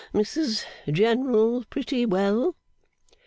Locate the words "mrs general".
0.15-1.63